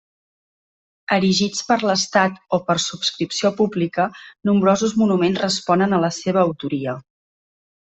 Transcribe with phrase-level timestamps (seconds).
[1.17, 4.09] Erigits per l'Estat o per subscripció pública,
[4.53, 7.03] nombrosos monuments responen a la seva autoria.